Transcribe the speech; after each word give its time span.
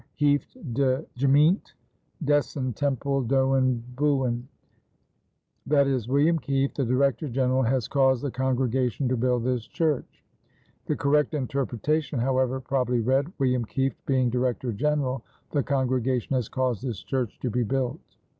Heeft 0.15 0.57
de 0.73 1.05
Gemeente 1.15 1.73
desen 2.23 2.73
Tempel 2.73 3.21
doen 3.23 3.83
Bouwen," 3.95 4.47
i.e., 5.71 5.99
"William 6.07 6.39
Kieft, 6.39 6.73
the 6.77 6.83
Director 6.85 7.29
General, 7.29 7.61
has 7.61 7.87
caused 7.87 8.23
the 8.23 8.31
congregation 8.31 9.07
to 9.07 9.15
build 9.15 9.43
this 9.43 9.67
church." 9.67 10.25
The 10.87 10.95
correct 10.95 11.35
interpretation, 11.35 12.17
however, 12.17 12.59
probably 12.59 13.01
read: 13.01 13.31
"William 13.37 13.63
Kieft 13.63 14.03
being 14.07 14.31
Director 14.31 14.73
General, 14.73 15.21
the 15.51 15.61
congregation 15.61 16.33
has 16.35 16.49
caused 16.49 16.81
this 16.83 17.03
church 17.03 17.37
to 17.41 17.51
be 17.51 17.61
built." 17.61 17.99